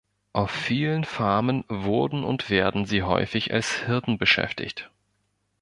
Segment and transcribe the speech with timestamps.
[0.33, 4.89] Auf vielen Farmen wurden und werden sie häufig als Hirten beschäftigt.